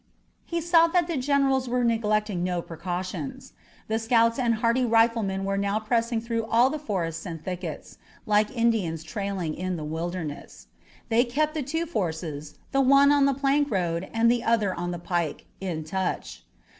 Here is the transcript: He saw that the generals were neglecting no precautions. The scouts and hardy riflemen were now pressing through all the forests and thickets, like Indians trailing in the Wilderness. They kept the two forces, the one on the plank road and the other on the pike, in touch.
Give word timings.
He 0.47 0.61
saw 0.61 0.87
that 0.87 1.05
the 1.05 1.15
generals 1.15 1.69
were 1.69 1.83
neglecting 1.83 2.43
no 2.43 2.63
precautions. 2.63 3.53
The 3.87 3.99
scouts 3.99 4.39
and 4.39 4.55
hardy 4.55 4.83
riflemen 4.83 5.45
were 5.45 5.59
now 5.59 5.79
pressing 5.79 6.19
through 6.19 6.45
all 6.45 6.71
the 6.71 6.79
forests 6.79 7.23
and 7.23 7.39
thickets, 7.45 7.99
like 8.25 8.49
Indians 8.49 9.03
trailing 9.03 9.53
in 9.53 9.75
the 9.75 9.85
Wilderness. 9.85 10.65
They 11.09 11.23
kept 11.23 11.53
the 11.53 11.61
two 11.61 11.85
forces, 11.85 12.55
the 12.71 12.81
one 12.81 13.11
on 13.11 13.25
the 13.25 13.35
plank 13.35 13.69
road 13.69 14.09
and 14.11 14.31
the 14.31 14.43
other 14.43 14.73
on 14.73 14.89
the 14.89 14.97
pike, 14.97 15.45
in 15.59 15.83
touch. 15.83 16.45